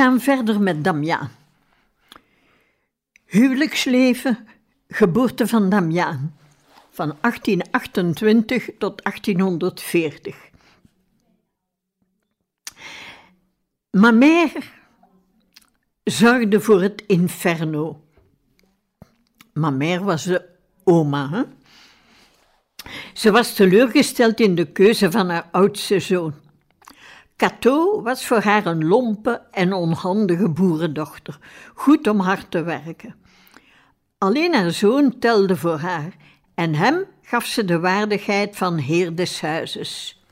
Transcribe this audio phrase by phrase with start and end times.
[0.00, 1.30] Gaan verder met Damiaan.
[3.26, 4.46] Huwelijksleven,
[4.88, 6.36] geboorte van Damiaan,
[6.90, 10.36] van 1828 tot 1840.
[13.90, 14.62] Mamère
[16.04, 18.04] zorgde voor het inferno.
[19.52, 20.48] Mamère was de
[20.84, 21.46] oma.
[23.14, 26.34] Ze was teleurgesteld in de keuze van haar oudste zoon.
[27.40, 31.38] Cato was voor haar een lompe en onhandige boerendochter,
[31.74, 33.14] goed om hard te werken.
[34.18, 36.12] Alleen haar zoon telde voor haar
[36.54, 40.22] en hem gaf ze de waardigheid van heer des huizes.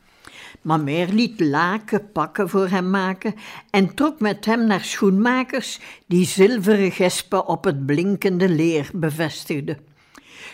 [0.63, 3.35] Mamère liet laken pakken voor hem maken
[3.71, 9.79] en trok met hem naar schoenmakers die zilveren gespen op het blinkende leer bevestigden.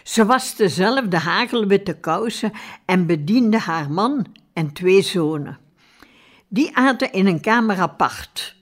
[0.02, 2.52] Ze was dezelfde hagelwitte kousen
[2.84, 5.63] en bediende haar man en twee zonen.
[6.54, 8.56] Die aten in een kamer apart.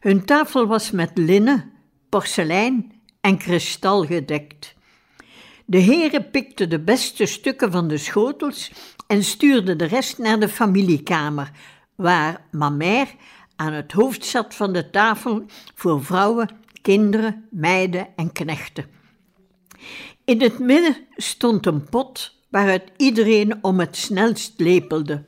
[0.00, 1.72] Hun tafel was met linnen,
[2.08, 4.74] porselein en kristal gedekt.
[5.64, 8.72] De heren pikten de beste stukken van de schotels
[9.06, 11.50] en stuurden de rest naar de familiekamer,
[11.94, 13.10] waar Mamère
[13.56, 16.48] aan het hoofd zat van de tafel voor vrouwen,
[16.82, 18.86] kinderen, meiden en knechten.
[20.24, 25.24] In het midden stond een pot waaruit iedereen om het snelst lepelde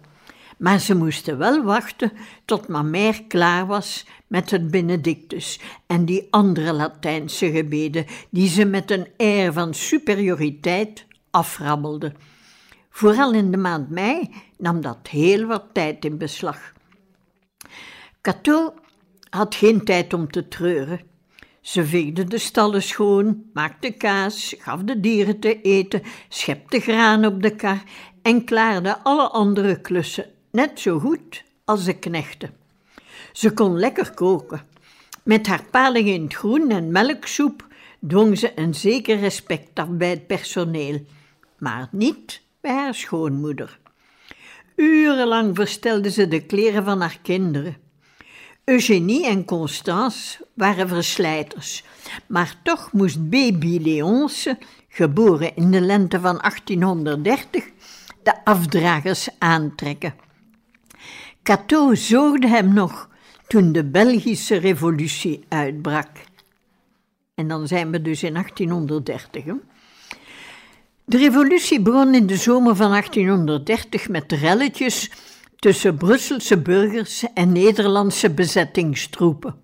[0.59, 2.13] maar ze moesten wel wachten
[2.45, 8.91] tot Mamère klaar was met het Benedictus en die andere Latijnse gebeden die ze met
[8.91, 12.13] een air van superioriteit afrabbelde.
[12.91, 16.73] Vooral in de maand mei nam dat heel wat tijd in beslag.
[18.21, 18.75] Cato
[19.31, 21.01] had geen tijd om te treuren.
[21.61, 27.43] Ze veegde de stallen schoon, maakte kaas, gaf de dieren te eten, schepte graan op
[27.43, 27.83] de kar
[28.23, 32.55] en klaarde alle andere klussen net zo goed als de knechten.
[33.33, 34.63] Ze kon lekker koken.
[35.23, 37.67] Met haar paling in het groen en melksoep
[38.09, 41.01] dwong ze een zeker respect af bij het personeel,
[41.59, 43.79] maar niet bij haar schoonmoeder.
[44.77, 47.77] Urenlang verstelde ze de kleren van haar kinderen.
[48.65, 51.85] Eugénie en Constance waren verslijters,
[52.27, 57.65] maar toch moest baby Leonce, geboren in de lente van 1830,
[58.23, 60.24] de afdragers aantrekken.
[61.45, 63.09] Cato zorgde hem nog
[63.47, 66.09] toen de Belgische revolutie uitbrak.
[67.35, 69.45] En dan zijn we dus in 1830.
[71.05, 75.11] De revolutie begon in de zomer van 1830 met relletjes
[75.57, 79.64] tussen Brusselse burgers en Nederlandse bezettingstroepen.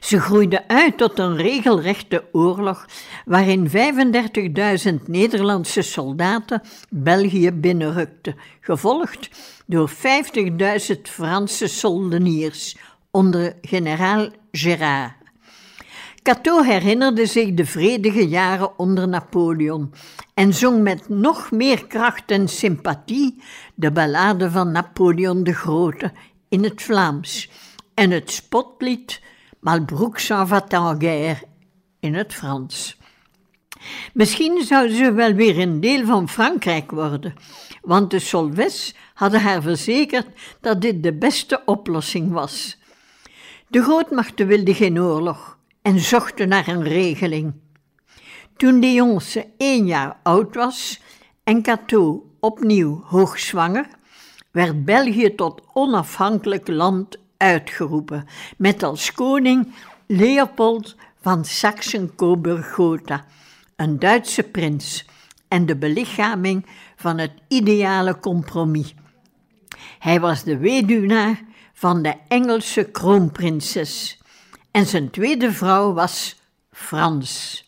[0.00, 2.86] Ze groeide uit tot een regelrechte oorlog
[3.24, 9.28] waarin 35.000 Nederlandse soldaten België binnenrukten, gevolgd
[9.66, 12.76] door 50.000 Franse soldeniers
[13.10, 15.12] onder generaal Gérard.
[16.22, 19.92] Cato herinnerde zich de vredige jaren onder Napoleon
[20.34, 23.42] en zong met nog meer kracht en sympathie
[23.74, 26.12] de ballade van Napoleon de Grote
[26.48, 27.50] in het Vlaams
[27.94, 29.20] en het spotlied
[29.64, 30.66] Malbrook s'en va
[32.00, 32.96] in het Frans.
[34.12, 37.34] Misschien zou ze wel weer een deel van Frankrijk worden,
[37.82, 40.26] want de Solves hadden haar verzekerd
[40.60, 42.78] dat dit de beste oplossing was.
[43.68, 47.54] De grootmachten wilden geen oorlog en zochten naar een regeling.
[48.56, 51.00] Toen Leonce één jaar oud was
[51.44, 53.86] en Cato opnieuw hoogzwanger,
[54.50, 58.26] werd België tot onafhankelijk land uitgeroepen,
[58.56, 59.74] met als koning
[60.06, 63.24] Leopold van Saxen-Coburg-Gotha,
[63.76, 65.06] een Duitse prins
[65.48, 66.66] en de belichaming
[66.96, 68.94] van het ideale compromis.
[69.98, 71.42] Hij was de weduwnaar
[71.72, 74.18] van de Engelse kroonprinses
[74.70, 76.36] en zijn tweede vrouw was
[76.70, 77.62] Frans.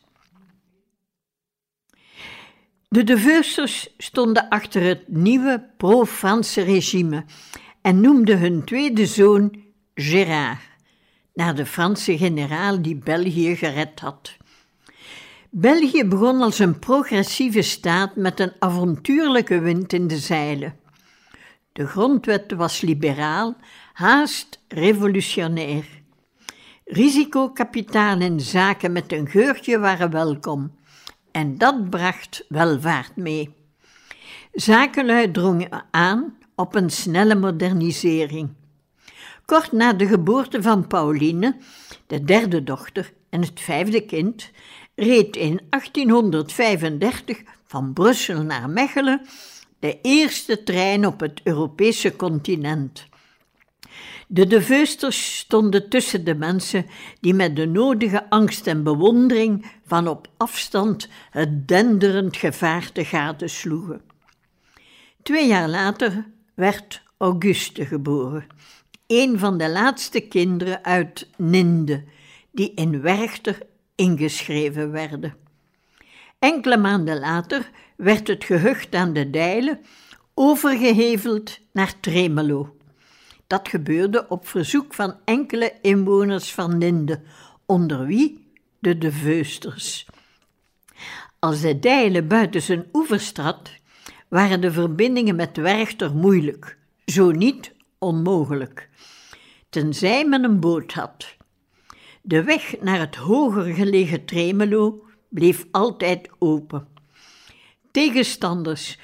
[2.88, 7.24] De de Veusters stonden achter het nieuwe pro-Franse regime
[7.86, 10.58] en noemden hun tweede zoon Gérard,
[11.34, 14.36] naar de Franse generaal die België gered had.
[15.50, 20.76] België begon als een progressieve staat met een avontuurlijke wind in de zeilen.
[21.72, 23.56] De grondwet was liberaal,
[23.92, 25.84] haast revolutionair.
[26.84, 30.74] Risicokapitaal en zaken met een geurtje waren welkom.
[31.30, 33.54] En dat bracht welvaart mee.
[34.52, 38.48] Zakenlui drongen aan op een snelle modernisering.
[39.44, 41.56] Kort na de geboorte van Pauline,
[42.06, 44.50] de derde dochter en het vijfde kind,
[44.94, 49.26] reed in 1835 van Brussel naar Mechelen
[49.78, 53.06] de eerste trein op het Europese continent.
[54.28, 56.86] De de Veusters stonden tussen de mensen
[57.20, 64.02] die met de nodige angst en bewondering van op afstand het denderend gevaarte gadesloegen.
[65.22, 66.26] Twee jaar later
[66.56, 68.46] werd Auguste geboren,
[69.06, 72.04] een van de laatste kinderen uit Ninde,
[72.50, 73.58] die in Werchter
[73.94, 75.34] ingeschreven werden.
[76.38, 79.80] Enkele maanden later werd het gehucht aan de Dijlen
[80.34, 82.76] overgeheveld naar Tremelo.
[83.46, 87.20] Dat gebeurde op verzoek van enkele inwoners van Ninde,
[87.66, 88.46] onder wie
[88.78, 90.06] de De Veusters.
[91.38, 93.70] Als de Dijlen buiten zijn oevers trad,
[94.28, 98.88] waren de verbindingen met Werchter moeilijk, zo niet onmogelijk,
[99.68, 101.36] tenzij men een boot had.
[102.22, 106.88] De weg naar het hoger gelegen Tremelo bleef altijd open.
[107.90, 108.98] Tegenstanders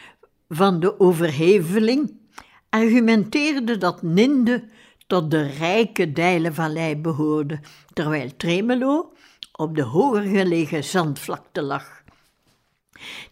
[0.49, 2.21] van de overheveling
[2.69, 4.69] argumenteerden dat Ninde
[5.07, 7.61] tot de rijke Dijlenvallei behoorde,
[7.93, 9.13] terwijl Tremelo
[9.53, 12.02] op de hoger gelegen zandvlakte lag.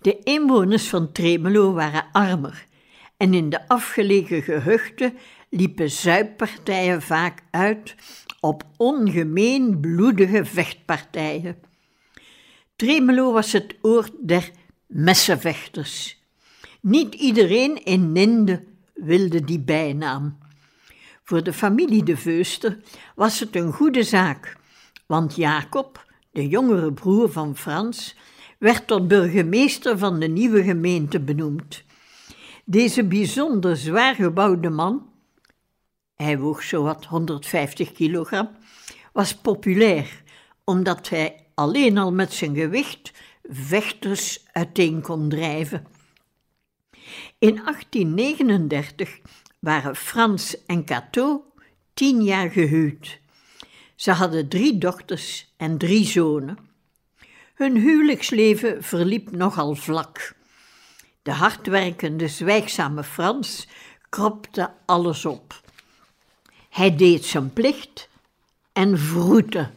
[0.00, 2.66] De inwoners van Tremelo waren armer
[3.16, 5.14] en in de afgelegen gehuchten
[5.50, 7.94] liepen zuippartijen vaak uit
[8.40, 11.56] op ongemeen bloedige vechtpartijen.
[12.76, 14.50] Tremelo was het oord der
[14.86, 16.22] messenvechters.
[16.80, 18.64] Niet iedereen in Ninde
[18.94, 20.38] wilde die bijnaam.
[21.24, 22.78] Voor de familie de Veuster
[23.14, 24.56] was het een goede zaak,
[25.06, 28.16] want Jacob, de jongere broer van Frans,
[28.60, 31.84] werd tot burgemeester van de nieuwe gemeente benoemd.
[32.64, 35.08] Deze bijzonder zwaar gebouwde man,
[36.14, 38.50] hij woog zowat 150 kilogram,
[39.12, 40.22] was populair,
[40.64, 43.12] omdat hij alleen al met zijn gewicht
[43.50, 45.86] vechters uiteen kon drijven.
[47.38, 49.20] In 1839
[49.58, 51.44] waren Frans en Cato
[51.94, 53.20] tien jaar gehuwd.
[53.94, 56.69] Ze hadden drie dochters en drie zonen.
[57.60, 60.34] Hun huwelijksleven verliep nogal vlak.
[61.22, 63.68] De hardwerkende, zwijgzame Frans
[64.08, 65.60] kropte alles op.
[66.68, 68.08] Hij deed zijn plicht
[68.72, 69.70] en vroette.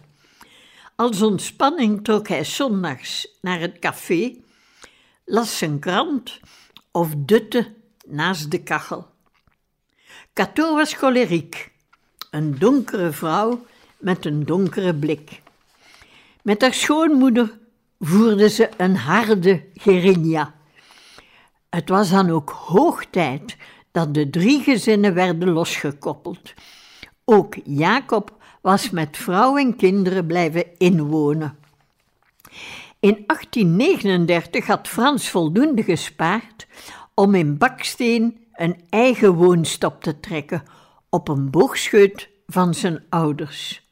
[0.96, 4.36] Als ontspanning trok hij zondags naar het café,
[5.26, 6.40] las zijn krant
[6.92, 7.74] of dutte
[8.08, 9.08] naast de kachel.
[10.34, 11.72] Cato was choleriek,
[12.32, 13.66] een donkere vrouw
[13.98, 15.42] met een donkere blik.
[16.42, 17.62] Met haar schoonmoeder
[18.06, 20.54] voerde ze een harde guerilla.
[21.70, 23.58] Het was dan ook hoog tijd
[23.92, 26.54] dat de drie gezinnen werden losgekoppeld.
[27.26, 31.58] Ook Jacob was met vrouw en kinderen blijven inwonen.
[33.00, 36.68] In 1839 had Frans voldoende gespaard
[37.13, 40.63] om in Baksteen een eigen woonstop te trekken
[41.10, 43.83] op een boogscheut van zijn ouders.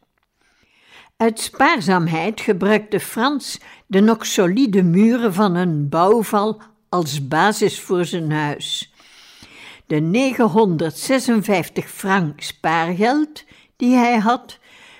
[1.21, 8.31] Uit spaarzaamheid gebruikte Frans de nog solide muren van een bouwval als basis voor zijn
[8.31, 8.93] huis.
[9.85, 13.43] De 956 frank spaargeld
[13.75, 14.59] die hij had,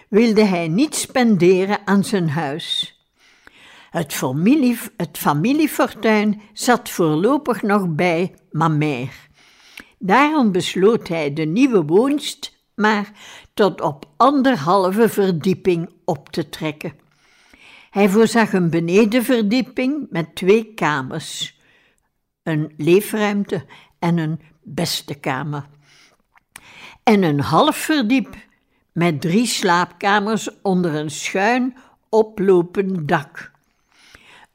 [0.10, 3.00] wilde hij niet spenderen aan zijn huis.
[3.90, 9.10] Het, familie, het familiefortuin zat voorlopig nog bij Mamère.
[10.00, 13.12] Daarom besloot hij de nieuwe woonst maar
[13.54, 16.94] tot op anderhalve verdieping op te trekken.
[17.90, 21.60] Hij voorzag een benedenverdieping met twee kamers,
[22.44, 23.66] een leefruimte
[24.00, 25.66] en een beste kamer.
[27.04, 28.36] En een half verdiep
[28.92, 31.78] met drie slaapkamers onder een schuin
[32.10, 33.52] oplopend dak.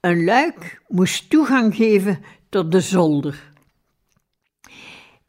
[0.01, 3.51] Een luik moest toegang geven tot de zolder.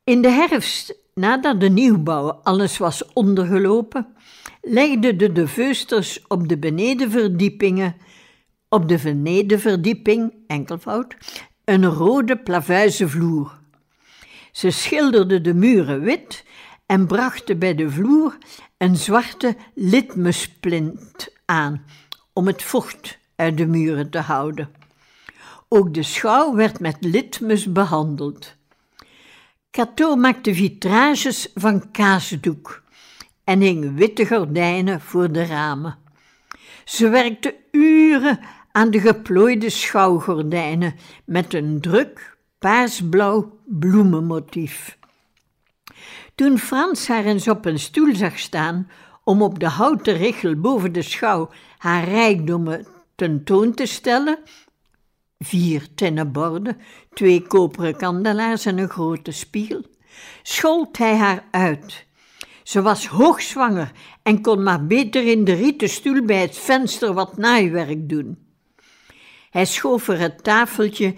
[0.04, 4.08] In de herfst, nadat de nieuwbouw alles was ondergelopen,
[4.62, 7.96] legden de de Veusters op de benedenverdiepingen,
[8.70, 11.16] op de benedenverdieping, enkelvoud,
[11.66, 13.60] een rode plavuizen vloer.
[14.52, 16.46] Ze schilderden de muren wit
[16.86, 18.38] en brachten bij de vloer
[18.78, 21.84] een zwarte litmusplint aan
[22.34, 24.70] om het vocht uit de muren te houden.
[25.68, 28.57] Ook de schouw werd met litmus behandeld.
[29.72, 32.84] Cato maakte vitrages van kaasdoek
[33.44, 35.98] en hing witte gordijnen voor de ramen.
[36.86, 38.40] Ze werkte uren
[38.72, 40.96] aan de geplooide schouwgordijnen
[41.26, 44.98] met een druk paarsblauw bloemenmotief.
[46.36, 48.90] Toen Frans haar eens op een stoel zag staan
[49.24, 54.38] om op de houten richel boven de schouw haar rijkdommen tentoon te stellen,
[55.40, 56.78] vier tinnen
[57.14, 59.82] twee koperen kandelaars en een grote spiegel,
[60.44, 62.06] schold hij haar uit.
[62.64, 63.92] Ze was hoogzwanger
[64.24, 68.38] en kon maar beter in de rieten stoel bij het venster wat naaiwerk doen.
[69.50, 71.16] Hij schoof er het tafeltje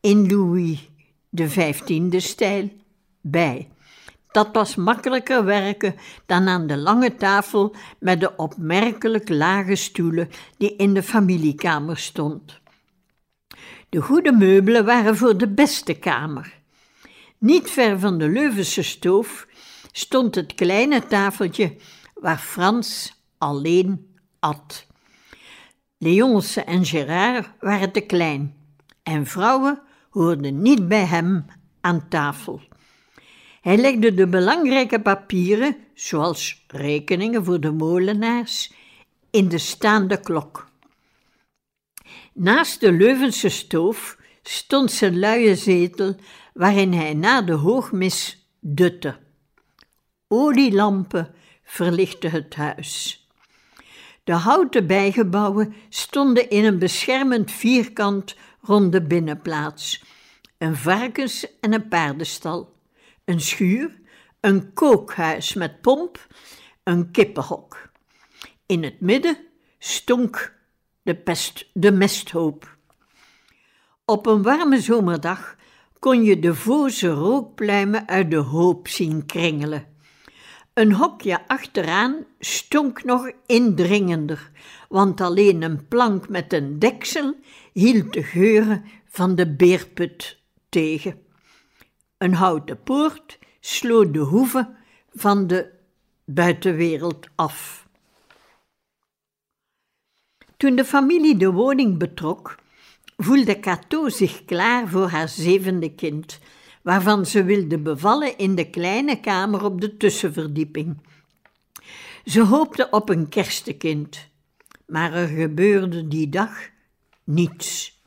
[0.00, 0.90] in Louis
[1.28, 2.70] de vijftiende stijl
[3.20, 3.68] bij.
[4.30, 5.94] Dat was makkelijker werken
[6.26, 12.61] dan aan de lange tafel met de opmerkelijk lage stoelen die in de familiekamer stond.
[13.92, 16.58] De goede meubelen waren voor de beste kamer.
[17.38, 19.46] Niet ver van de Leuvense stoof
[19.90, 21.76] stond het kleine tafeltje
[22.14, 24.86] waar Frans alleen at.
[25.98, 28.54] Leonce en Gérard waren te klein
[29.02, 31.44] en vrouwen hoorden niet bij hem
[31.80, 32.60] aan tafel.
[33.60, 38.72] Hij legde de belangrijke papieren, zoals rekeningen voor de molenaars,
[39.30, 40.70] in de staande klok.
[42.34, 46.16] Naast de Leuvense stoof stond zijn luie zetel,
[46.54, 49.18] waarin hij na de hoogmis dutte.
[50.28, 53.26] Olielampen verlichtten het huis.
[54.24, 60.04] De houten bijgebouwen stonden in een beschermend vierkant rond de binnenplaats.
[60.58, 62.76] Een varkens- en een paardenstal,
[63.24, 64.00] een schuur,
[64.40, 66.26] een kookhuis met pomp,
[66.82, 67.90] een kippenhok.
[68.66, 69.36] In het midden
[69.78, 70.60] stonk
[71.02, 72.76] de, pest, de mesthoop.
[74.04, 75.56] Op een warme zomerdag
[75.98, 79.86] kon je de voze rookpluimen uit de hoop zien kringelen.
[80.74, 84.50] Een hokje achteraan stonk nog indringender,
[84.88, 87.34] want alleen een plank met een deksel
[87.72, 91.20] hield de geuren van de beerput tegen.
[92.18, 94.76] Een houten poort sloot de hoeven
[95.12, 95.70] van de
[96.24, 97.81] buitenwereld af.
[100.62, 102.58] Toen de familie de woning betrok,
[103.16, 106.38] voelde Cato zich klaar voor haar zevende kind,
[106.82, 110.96] waarvan ze wilde bevallen in de kleine kamer op de tussenverdieping.
[112.24, 114.28] Ze hoopte op een kerstekind,
[114.86, 116.68] maar er gebeurde die dag
[117.24, 118.00] niets.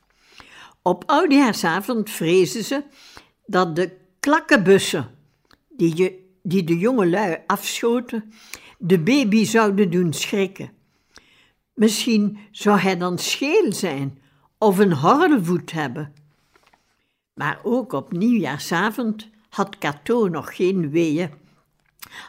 [0.82, 2.84] Op oudjaarsavond vrezen ze
[3.46, 5.10] dat de klakkenbussen
[5.70, 8.34] die, je, die de jongelui afschoten,
[8.78, 10.75] de baby zouden doen schrikken.
[11.76, 14.20] Misschien zou hij dan scheel zijn
[14.58, 16.14] of een horrelvoet hebben.
[17.34, 21.32] Maar ook op nieuwjaarsavond had Cato nog geen weeën,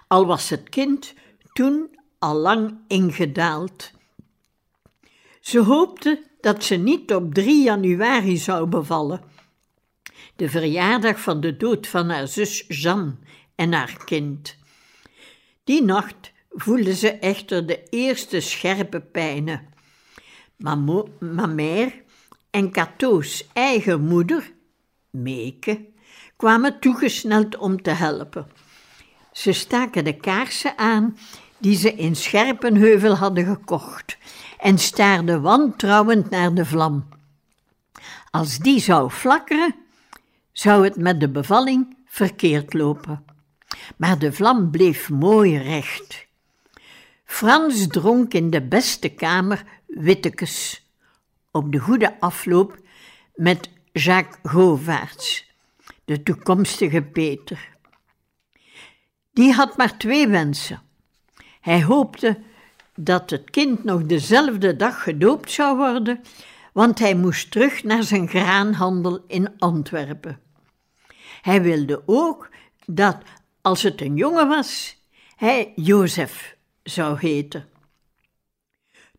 [0.06, 1.14] al was het kind
[1.52, 3.90] toen al lang ingedaald.
[5.40, 9.20] Ze hoopte dat ze niet op 3 januari zou bevallen,
[10.36, 13.14] de verjaardag van de dood van haar zus Jeanne
[13.54, 14.56] en haar kind.
[15.64, 19.68] Die nacht voelde ze echter de eerste scherpe pijnen.
[21.18, 21.92] Mamère
[22.50, 24.52] en Cato's eigen moeder,
[25.10, 25.86] Meke,
[26.36, 28.46] kwamen toegesneld om te helpen.
[29.32, 31.16] Ze staken de kaarsen aan
[31.58, 34.18] die ze in Scherpenheuvel hadden gekocht
[34.58, 37.08] en staarden wantrouwend naar de vlam.
[38.30, 39.74] Als die zou flakkeren,
[40.52, 43.24] zou het met de bevalling verkeerd lopen.
[43.96, 46.25] Maar de vlam bleef mooi recht.
[47.26, 50.86] Frans dronk in de beste kamer wittekes,
[51.50, 52.78] op de goede afloop
[53.34, 55.52] met Jacques Govaerts,
[56.04, 57.68] de toekomstige Peter.
[59.32, 60.82] Die had maar twee wensen.
[61.60, 62.38] Hij hoopte
[62.94, 66.20] dat het kind nog dezelfde dag gedoopt zou worden,
[66.72, 70.40] want hij moest terug naar zijn graanhandel in Antwerpen.
[71.42, 72.48] Hij wilde ook
[72.86, 73.16] dat,
[73.60, 75.00] als het een jongen was,
[75.36, 76.55] hij Jozef
[76.86, 77.68] zou heten.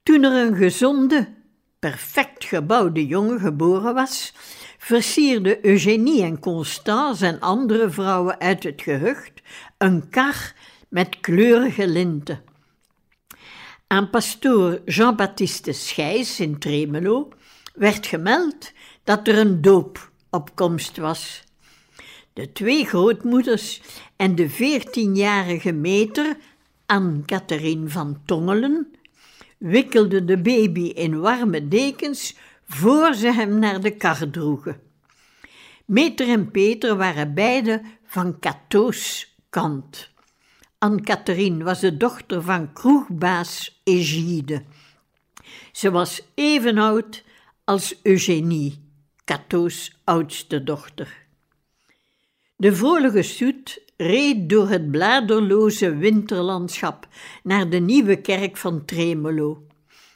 [0.04, 1.34] Toen er een gezonde,
[1.80, 4.34] perfect gebouwde jongen geboren was,
[4.78, 9.42] versierden Eugenie en Constance en andere vrouwen uit het gehucht
[9.78, 10.54] een kar
[10.90, 12.44] met kleurige linten.
[13.88, 17.30] Aan pastoor Jean-Baptiste Schijs in Tremelo
[17.74, 18.72] werd gemeld
[19.04, 21.44] dat er een doop op komst was.
[22.34, 23.82] De twee grootmoeders
[24.16, 26.38] en de veertienjarige meter,
[26.88, 28.92] Anne-Catherine van Tongelen,
[29.58, 32.36] wikkelden de baby in warme dekens
[32.68, 34.82] voor ze hem naar de kar droegen.
[35.86, 40.10] Meter en Peter waren beide van Cateau's kant.
[40.78, 44.64] Anne-Catherine was de dochter van kroegbaas Egide.
[45.72, 47.24] Ze was even oud
[47.64, 48.80] als Eugénie,
[49.26, 51.26] Cateau's oudste dochter.
[52.56, 57.08] De vrolijke stoet reed door het bladerloze winterlandschap
[57.44, 59.64] naar de nieuwe kerk van Tremelo,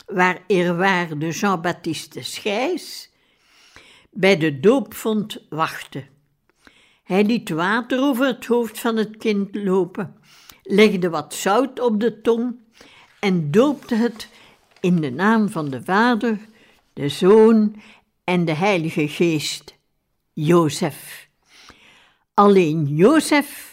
[0.05, 3.11] waar eerwaarde Jean-Baptiste Schijs
[4.11, 6.03] bij de doopvond wachtte.
[7.03, 10.15] Hij liet water over het hoofd van het kind lopen,
[10.63, 12.55] legde wat zout op de tong
[13.19, 14.29] en doopte het
[14.79, 16.39] in de naam van de Vader,
[16.93, 17.81] de Zoon
[18.23, 19.77] en de Heilige Geest,
[20.33, 21.29] Jozef.
[22.33, 23.70] Alleen Jozef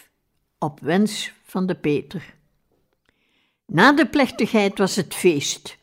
[0.58, 2.34] op wens van de Peter.
[3.66, 5.76] Na de plechtigheid was het feest.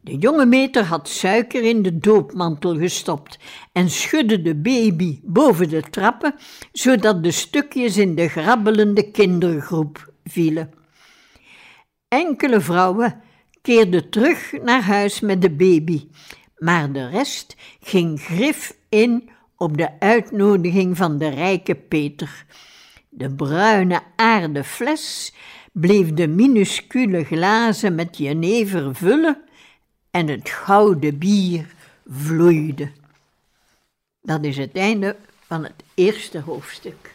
[0.00, 3.38] De jonge meter had suiker in de doopmantel gestopt
[3.72, 6.34] en schudde de baby boven de trappen,
[6.72, 10.72] zodat de stukjes in de grabbelende kindergroep vielen.
[12.08, 13.22] Enkele vrouwen
[13.62, 16.08] keerden terug naar huis met de baby,
[16.58, 22.44] maar de rest ging grif in op de uitnodiging van de rijke Peter.
[23.14, 25.34] De bruine aarde fles
[25.72, 29.42] bleef de minuscule glazen met jenever vullen
[30.10, 31.74] en het gouden bier
[32.06, 32.90] vloeide.
[34.22, 35.16] Dat is het einde
[35.46, 37.14] van het eerste hoofdstuk.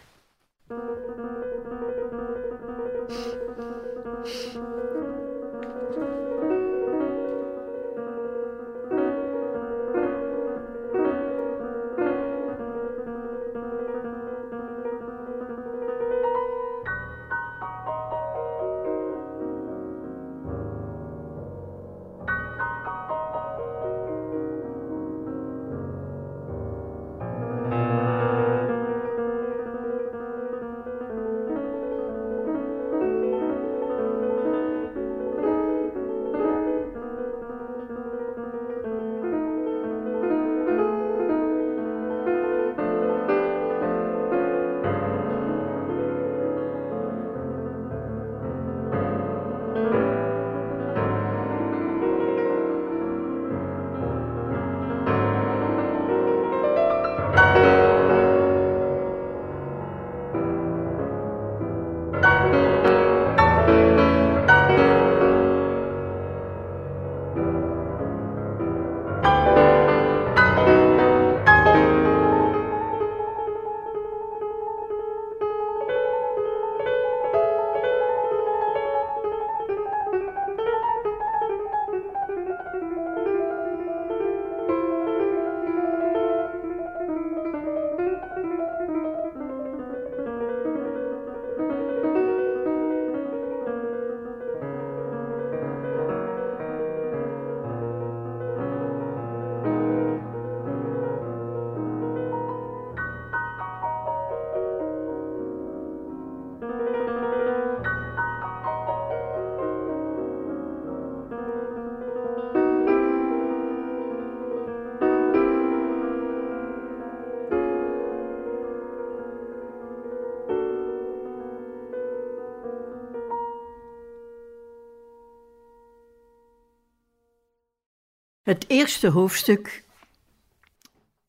[128.48, 129.84] Het eerste hoofdstuk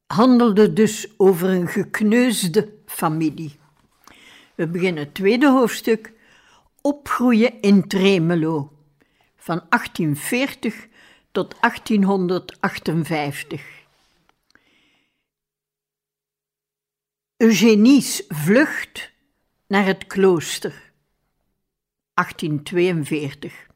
[0.07, 3.59] handelde dus over een gekneusde familie.
[4.54, 6.12] We beginnen het tweede hoofdstuk
[6.81, 8.72] Opgroeien in Tremelo
[9.37, 10.88] van 1840
[11.33, 13.62] tot 1858.
[17.37, 19.12] Eugenies vlucht
[19.66, 20.92] naar het klooster
[22.14, 23.67] 1842.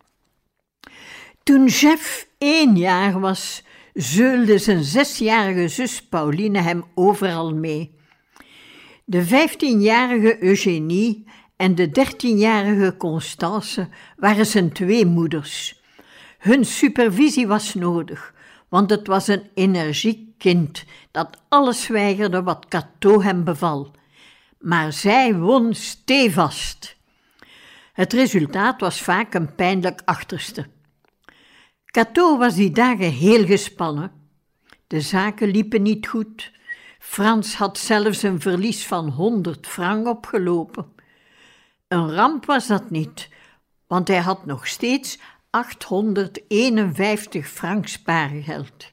[1.42, 3.62] Toen Jeff één jaar was,
[3.94, 7.94] zeulde zijn zesjarige zus Pauline hem overal mee.
[9.04, 11.24] De vijftienjarige Eugenie
[11.56, 15.80] en de dertienjarige Constance waren zijn twee moeders.
[16.38, 18.34] Hun supervisie was nodig,
[18.68, 23.90] want het was een energiek kind dat alles weigerde wat Cato hem beval.
[24.58, 26.96] Maar zij won stevast.
[27.92, 30.66] Het resultaat was vaak een pijnlijk achterste.
[31.92, 34.12] Cato was die dagen heel gespannen.
[34.86, 36.52] De zaken liepen niet goed.
[36.98, 40.92] Frans had zelfs een verlies van 100 frank opgelopen.
[41.88, 43.28] Een ramp was dat niet,
[43.86, 45.18] want hij had nog steeds
[45.50, 48.92] 851 frank spaargeld.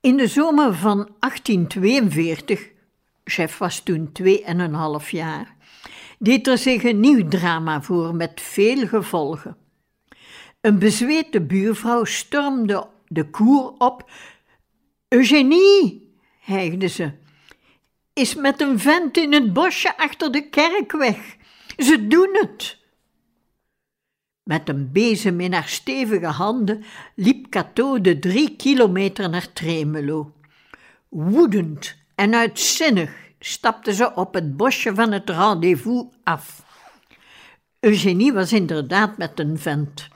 [0.00, 2.70] In de zomer van 1842,
[3.24, 5.56] chef was toen twee en een half jaar,
[6.18, 9.56] deed er zich een nieuw drama voor met veel gevolgen.
[10.60, 14.10] Een bezwete buurvrouw stormde de koer op.
[15.08, 17.12] Eugenie, hijgde ze,
[18.12, 21.36] is met een vent in het bosje achter de kerk weg.
[21.76, 22.78] Ze doen het.
[24.42, 30.32] Met een bezem in haar stevige handen liep Cato de drie kilometer naar Tremelo.
[31.08, 36.62] Woedend en uitzinnig stapte ze op het bosje van het rendezvous af.
[37.80, 40.08] Eugenie was inderdaad met een vent.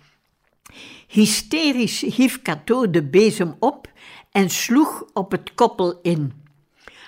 [1.12, 3.90] Hysterisch hief Cato de bezem op
[4.30, 6.32] en sloeg op het koppel in.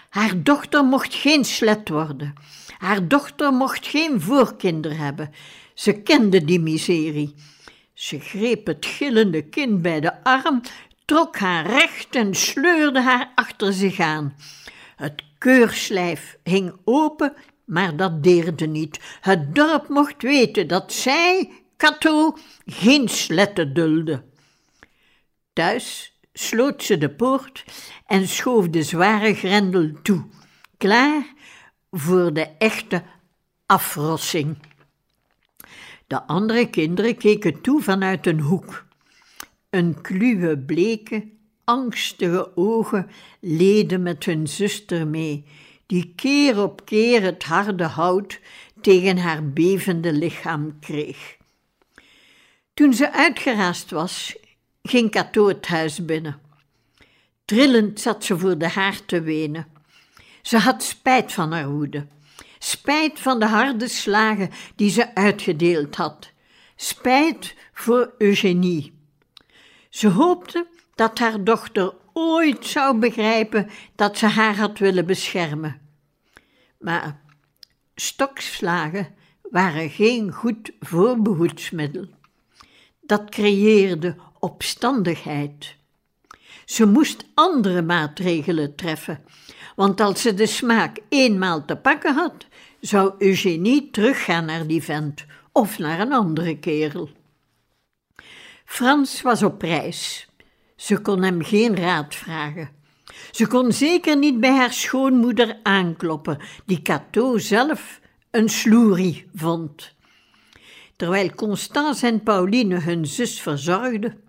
[0.08, 2.34] Haar dochter mocht geen slet worden.
[2.78, 5.30] Haar dochter mocht geen voorkinder hebben.
[5.74, 7.34] Ze kende die miserie.
[7.92, 10.60] Ze greep het gillende kind bij de arm,
[11.04, 14.36] trok haar recht en sleurde haar achter zich aan.
[14.96, 17.32] Het keurslijf hing open,
[17.64, 19.00] maar dat deerde niet.
[19.20, 24.22] Het dorp mocht weten dat zij, Cato, geen sletten dulde.
[25.52, 27.64] Thuis sloot ze de poort
[28.06, 30.24] en schoof de zware grendel toe,
[30.76, 31.24] klaar
[31.90, 33.02] voor de echte
[33.66, 34.56] afrossing.
[36.06, 38.87] De andere kinderen keken toe vanuit een hoek.
[39.70, 41.28] Een kluwe, bleke,
[41.64, 43.10] angstige ogen
[43.40, 45.46] leden met hun zuster mee,
[45.87, 48.40] die keer op keer het harde hout
[48.80, 51.37] tegen haar bevende lichaam kreeg.
[52.74, 54.37] Toen ze uitgeraasd was,
[54.82, 56.40] ging Cato het huis binnen.
[57.44, 59.66] Trillend zat ze voor de haard te wenen.
[60.42, 62.06] Ze had spijt van haar woede.
[62.58, 66.30] Spijt van de harde slagen die ze uitgedeeld had.
[66.76, 68.92] Spijt voor Eugenie.
[69.90, 75.80] Ze hoopte dat haar dochter ooit zou begrijpen dat ze haar had willen beschermen.
[76.78, 77.20] Maar
[77.94, 82.08] stokslagen waren geen goed voorbehoedsmiddel.
[83.06, 85.76] Dat creëerde opstandigheid.
[86.64, 89.24] Ze moest andere maatregelen treffen,
[89.76, 92.46] want als ze de smaak eenmaal te pakken had,
[92.80, 97.08] zou Eugenie teruggaan naar die vent of naar een andere kerel.
[98.64, 100.28] Frans was op reis.
[100.76, 102.70] Ze kon hem geen raad vragen.
[103.30, 109.93] Ze kon zeker niet bij haar schoonmoeder aankloppen, die Cato zelf een sloerie vond.
[110.96, 114.20] Terwijl Constance en Pauline hun zus verzorgden,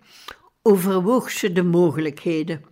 [0.62, 2.64] overwoog ze de mogelijkheden.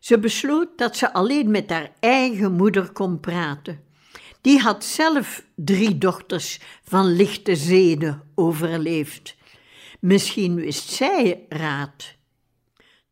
[0.00, 3.82] Ze besloot dat ze alleen met haar eigen moeder kon praten.
[4.40, 9.36] Die had zelf drie dochters van lichte zeden overleefd.
[10.00, 12.14] Misschien wist zij raad.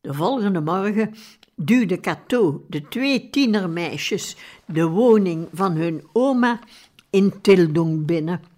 [0.01, 1.15] De volgende morgen
[1.57, 6.61] duwde Cato de twee tienermeisjes de woning van hun oma
[7.11, 8.52] in Tildung binnen.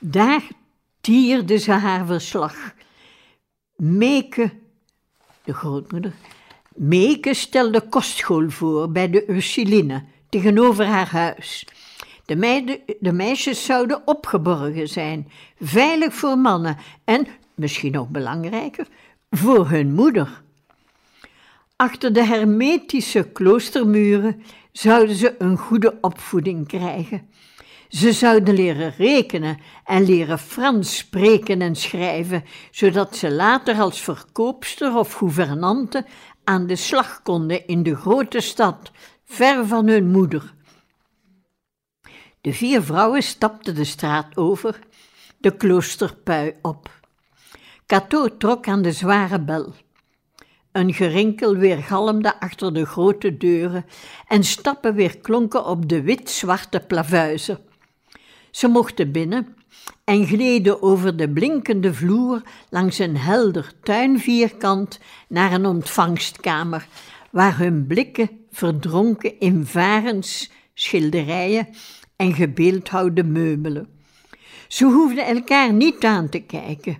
[0.00, 0.48] Daar
[1.00, 2.74] tierde ze haar verslag.
[3.76, 4.50] Meke,
[5.44, 6.12] de grootmoeder,
[6.74, 11.66] Meke stelde kostschool voor bij de Ursuline tegenover haar huis.
[12.24, 18.86] De, meiden, de meisjes zouden opgeborgen zijn, veilig voor mannen en, misschien nog belangrijker,
[19.30, 20.42] voor hun moeder.
[21.76, 27.28] Achter de hermetische kloostermuren zouden ze een goede opvoeding krijgen.
[27.90, 34.96] Ze zouden leren rekenen en leren Frans spreken en schrijven, zodat ze later als verkoopster
[34.96, 36.06] of gouvernante
[36.44, 38.90] aan de slag konden in de grote stad,
[39.24, 40.54] ver van hun moeder.
[42.40, 44.78] De vier vrouwen stapten de straat over,
[45.38, 47.00] de kloosterpui op.
[47.86, 49.74] Cato trok aan de zware bel.
[50.72, 53.84] Een gerinkel weergalmde achter de grote deuren
[54.28, 57.68] en stappen weer klonken op de wit-zwarte plavuizen.
[58.50, 59.54] Ze mochten binnen
[60.04, 66.86] en gleden over de blinkende vloer langs een helder tuinvierkant naar een ontvangstkamer,
[67.30, 71.68] waar hun blikken verdronken in varens, schilderijen
[72.16, 73.88] en gebeeldhouwde meubelen.
[74.68, 76.98] Ze hoefden elkaar niet aan te kijken.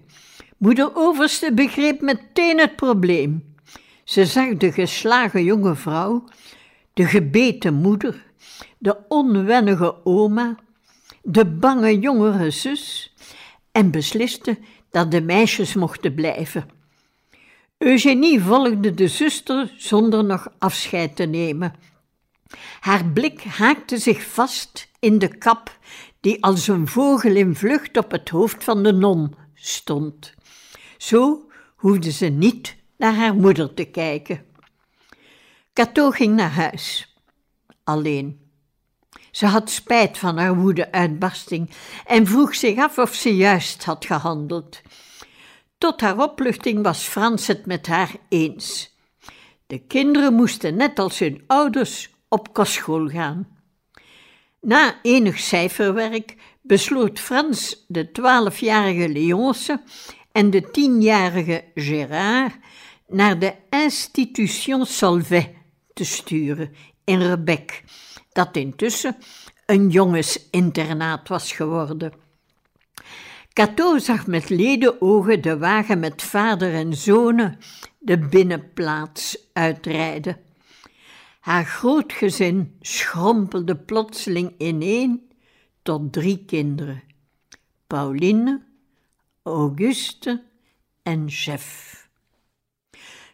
[0.57, 3.55] Moeder Overste begreep meteen het probleem.
[4.05, 6.25] Ze zag de geslagen jonge vrouw,
[6.93, 8.27] de gebeten moeder,
[8.79, 10.57] de onwennige oma,
[11.23, 13.15] de bange jongere zus
[13.73, 14.59] en besliste
[14.91, 16.69] dat de meisjes mochten blijven.
[17.79, 21.75] Eugenie volgde de zuster zonder nog afscheid te nemen.
[22.81, 25.79] Haar blik haakte zich vast in de kap
[26.21, 30.35] die als een vogel in vlucht op het hoofd van de non stond.
[30.97, 34.45] Zo hoefde ze niet naar haar moeder te kijken.
[35.73, 37.15] Cato ging naar huis.
[37.85, 38.40] alleen.
[39.31, 41.71] Ze had spijt van haar woede-uitbarsting
[42.07, 44.81] en vroeg zich af of ze juist had gehandeld.
[45.79, 48.97] Tot haar opluchting was Frans het met haar eens.
[49.67, 53.49] De kinderen moesten net als hun ouders op kostschool gaan.
[54.61, 59.83] Na enig cijferwerk besloot Frans de twaalfjarige Leonce
[60.33, 62.55] en de tienjarige Gérard
[63.09, 65.57] naar de Institution Solvay
[65.93, 67.83] te sturen in Rebec,
[68.33, 69.17] dat intussen
[69.67, 72.13] een jongensinternaat was geworden.
[73.53, 77.59] Cato zag met ledenogen de wagen met vader en zonen
[77.99, 80.39] de binnenplaats uitrijden.
[81.41, 85.31] Haar groot gezin schrompelde plotseling ineen
[85.83, 87.03] tot drie kinderen:
[87.87, 88.63] Pauline,
[89.43, 90.43] Auguste
[91.03, 91.99] en Jeff.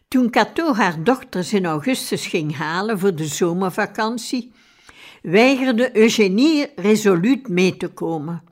[0.07, 4.53] Toen Cato haar dochters in augustus ging halen voor de zomervakantie,
[5.21, 8.43] weigerde Eugenie resoluut mee te komen.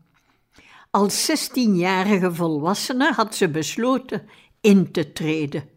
[0.91, 4.29] Als zestienjarige volwassene had ze besloten
[4.61, 5.69] in te treden.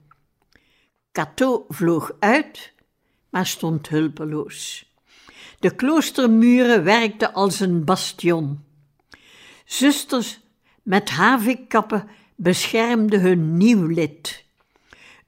[1.12, 2.72] Cato vloog uit,
[3.30, 4.92] maar stond hulpeloos.
[5.58, 8.64] De kloostermuren werkten als een bastion.
[9.64, 10.40] Zusters
[10.82, 14.44] met havikkappen beschermden hun nieuw lid.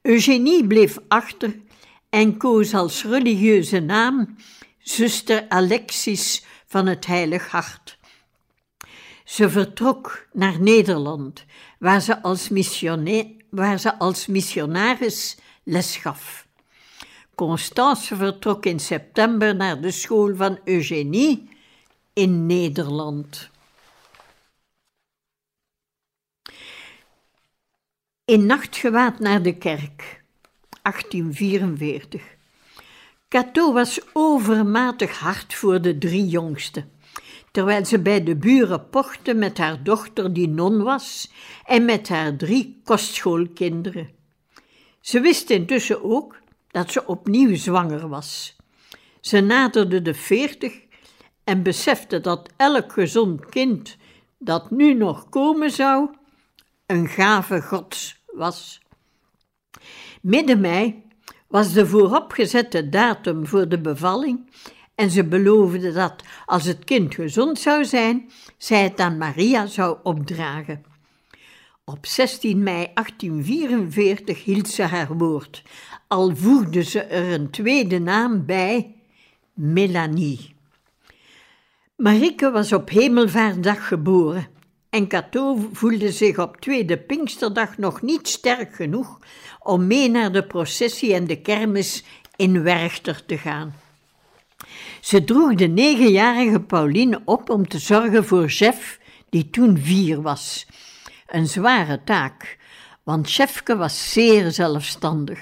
[0.01, 1.59] Eugenie bleef achter
[2.09, 4.35] en koos als religieuze naam
[4.83, 7.97] zuster Alexis van het Heilig Hart.
[9.23, 11.45] Ze vertrok naar Nederland,
[11.79, 12.49] waar ze als,
[13.49, 16.47] waar ze als missionaris les gaf.
[17.35, 21.49] Constance vertrok in september naar de school van Eugenie
[22.13, 23.49] in Nederland.
[28.25, 30.23] In nachtgewaad naar de kerk,
[30.81, 32.39] 1844.
[33.31, 36.91] Cato was overmatig hard voor de drie jongsten,
[37.51, 41.31] terwijl ze bij de buren pochte met haar dochter die non was
[41.65, 44.09] en met haar drie kostschoolkinderen.
[45.01, 48.55] Ze wist intussen ook dat ze opnieuw zwanger was.
[49.21, 50.81] Ze naderde de veertig
[51.43, 53.97] en besefte dat elk gezond kind
[54.37, 56.09] dat nu nog komen zou,
[56.85, 58.81] een gave gods was.
[60.21, 61.09] Midden mei
[61.51, 64.49] was de vooropgezette datum voor de bevalling
[64.95, 69.97] en ze beloofde dat, als het kind gezond zou zijn, zij het aan Maria zou
[70.03, 70.83] opdragen.
[71.83, 75.63] Op 16 mei 1844 hield ze haar woord,
[76.07, 78.95] al voegde ze er een tweede naam bij,
[79.53, 80.55] Melanie.
[81.95, 84.47] Marieke was op Hemelvaartdag geboren
[84.91, 89.19] en Cato voelde zich op tweede Pinksterdag nog niet sterk genoeg
[89.59, 92.03] om mee naar de processie en de kermis
[92.35, 93.73] in Werchter te gaan.
[95.01, 98.99] Ze droeg de negenjarige Pauline op om te zorgen voor Jeff,
[99.29, 100.67] die toen vier was.
[101.27, 102.57] Een zware taak,
[103.03, 105.39] want Jeffke was zeer zelfstandig.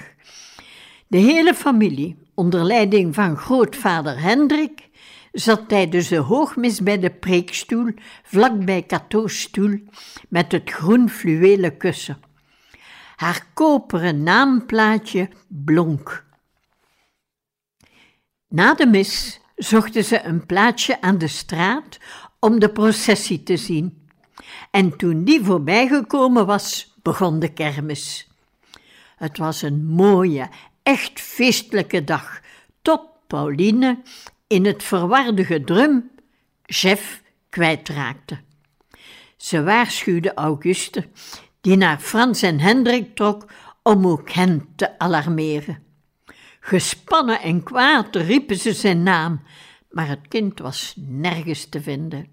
[1.06, 4.88] De hele familie, onder leiding van grootvader Hendrik,
[5.32, 9.80] zat tijdens de hoogmis bij de preekstoel, vlak bij Cato's stoel,
[10.28, 12.18] met het groen fluwelen kussen.
[13.16, 16.24] Haar koperen naamplaatje blonk.
[18.48, 21.98] Na de mis zochten ze een plaatsje aan de straat
[22.38, 24.08] om de processie te zien.
[24.70, 28.28] En toen die voorbijgekomen was, begon de kermis.
[29.16, 30.48] Het was een mooie,
[30.82, 32.40] echt feestelijke dag,
[32.82, 34.02] tot Pauline
[34.50, 36.10] in het verwarde gedrum
[36.64, 38.38] Jeff kwijtraakte.
[39.36, 41.08] Ze waarschuwde Auguste,
[41.60, 43.44] die naar Frans en Hendrik trok
[43.82, 45.82] om ook hen te alarmeren.
[46.60, 49.42] Gespannen en kwaad riepen ze zijn naam,
[49.90, 52.32] maar het kind was nergens te vinden.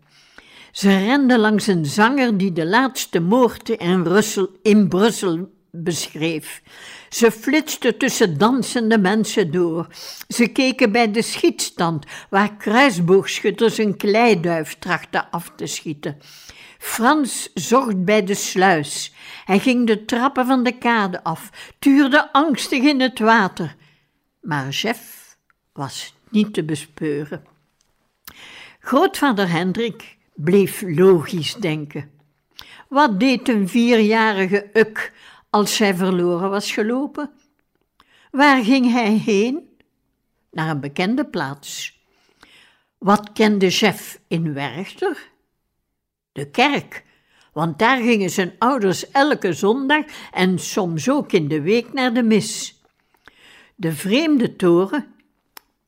[0.72, 6.62] Ze renden langs een zanger die de laatste moord in, Russel, in Brussel beschreef.
[7.10, 9.88] Ze flitsten tussen dansende mensen door.
[10.28, 16.18] Ze keken bij de schietstand, waar kruisboogschutters een kleiduif trachten af te schieten.
[16.78, 19.14] Frans zocht bij de sluis.
[19.46, 21.50] Hij ging de trappen van de kade af,
[21.80, 23.76] tuurde angstig in het water.
[24.42, 25.38] Maar Jeff
[25.74, 27.44] was niet te bespeuren.
[28.80, 32.12] Grootvader Hendrik bleef logisch denken.
[32.88, 35.14] Wat deed een vierjarige uk
[35.50, 37.32] als zij verloren was gelopen?
[38.32, 39.70] Waar ging hij heen?
[40.52, 42.00] Naar een bekende plaats.
[42.98, 45.30] Wat kende Jeff in Werchter?
[46.32, 47.04] De kerk,
[47.54, 52.24] want daar gingen zijn ouders elke zondag en soms ook in de week naar de
[52.24, 52.82] mis.
[53.76, 55.16] De vreemde toren,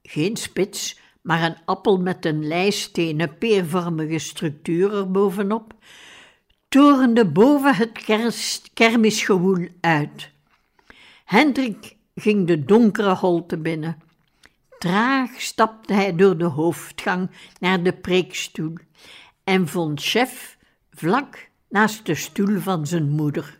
[0.03, 5.73] geen spits, maar een appel met een lijstenen peervormige structuur erbovenop,
[6.69, 7.91] torende boven het
[8.73, 10.29] kermisgewoel uit.
[11.25, 14.01] Hendrik ging de donkere holte binnen.
[14.77, 17.29] Traag stapte hij door de hoofdgang
[17.59, 18.73] naar de preekstoel
[19.43, 20.57] en vond chef
[20.91, 23.57] vlak naast de stoel van zijn moeder.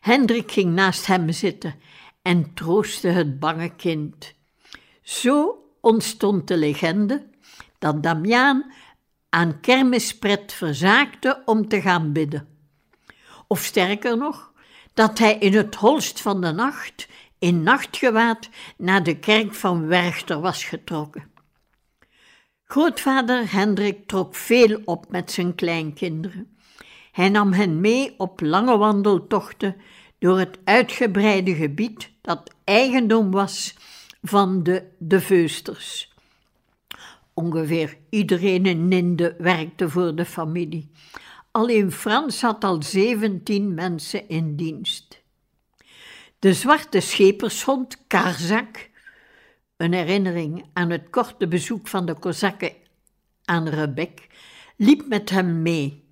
[0.00, 1.74] Hendrik ging naast hem zitten
[2.22, 4.34] en troostte het bange kind.
[5.02, 7.26] Zo ontstond de legende
[7.78, 8.72] dat Damiaan
[9.34, 12.48] aan kermispret verzaakte om te gaan bidden.
[13.46, 14.52] Of sterker nog,
[14.92, 20.40] dat hij in het holst van de nacht in nachtgewaad naar de kerk van Werchter
[20.40, 21.30] was getrokken.
[22.64, 26.56] Grootvader Hendrik trok veel op met zijn kleinkinderen.
[27.12, 29.76] Hij nam hen mee op lange wandeltochten
[30.18, 33.74] door het uitgebreide gebied dat eigendom was
[34.22, 36.13] van de De Veusters.
[37.34, 40.90] Ongeveer iedereen in Ninde werkte voor de familie.
[41.50, 45.22] Alleen Frans had al zeventien mensen in dienst.
[46.38, 48.90] De zwarte schepershond Karzak,
[49.76, 52.72] een herinnering aan het korte bezoek van de Kozakken
[53.44, 54.26] aan Rebek,
[54.76, 56.04] liep met hem mee.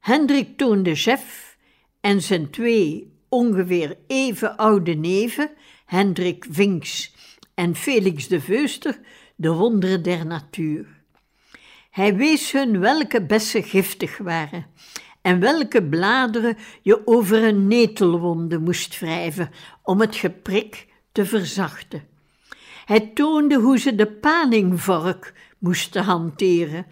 [0.00, 1.56] Hendrik toonde chef
[2.00, 5.50] en zijn twee ongeveer even oude neven,
[5.84, 7.14] Hendrik Vinks
[7.54, 9.00] en Felix de Veuster,
[9.40, 10.86] de wonderen der natuur.
[11.90, 14.66] Hij wees hun welke bessen giftig waren
[15.22, 19.50] en welke bladeren je over een netelwonde moest wrijven
[19.82, 22.06] om het geprik te verzachten.
[22.84, 26.86] Hij toonde hoe ze de paningvork moesten hanteren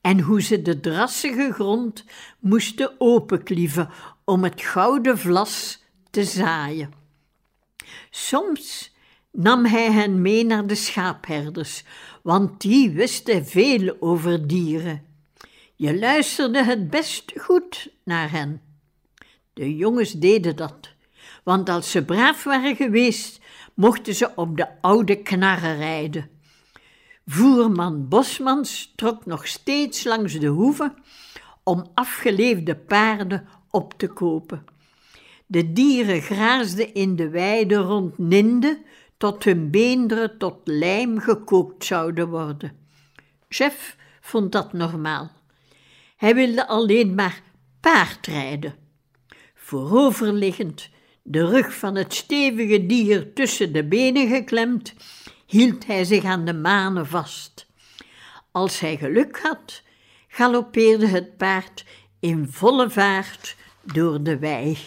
[0.00, 2.04] en hoe ze de drassige grond
[2.40, 3.90] moesten openklieven
[4.24, 6.92] om het gouden vlas te zaaien.
[8.10, 8.91] Soms
[9.32, 11.84] nam hij hen mee naar de schaapherders,
[12.22, 15.02] want die wisten veel over dieren.
[15.76, 18.60] Je luisterde het best goed naar hen.
[19.52, 20.94] De jongens deden dat,
[21.44, 23.40] want als ze braaf waren geweest,
[23.74, 26.30] mochten ze op de oude knarren rijden.
[27.26, 30.94] Voerman Bosmans trok nog steeds langs de hoeve
[31.62, 34.64] om afgeleefde paarden op te kopen.
[35.46, 38.82] De dieren graasden in de weide rond Ninde
[39.22, 42.72] tot hun beenderen tot lijm gekookt zouden worden.
[43.48, 45.30] Chef vond dat normaal.
[46.16, 47.42] Hij wilde alleen maar
[47.80, 48.74] paardrijden.
[49.54, 50.88] Vooroverliggend,
[51.22, 54.94] de rug van het stevige dier tussen de benen geklemd,
[55.46, 57.66] hield hij zich aan de manen vast.
[58.50, 59.82] Als hij geluk had,
[60.28, 61.84] galoppeerde het paard
[62.20, 64.78] in volle vaart door de wei.